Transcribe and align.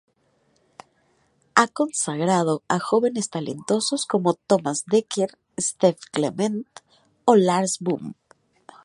Ha 1.53 1.67
consagrado 1.67 2.63
a 2.67 2.79
jóvenes 2.79 3.29
talentos 3.29 3.93
como 4.09 4.33
Thomas 4.33 4.83
Dekker, 4.91 5.37
Stef 5.59 5.99
Clement 6.11 6.65
o 7.25 7.35
Lars 7.35 7.77
Boom. 7.85 8.15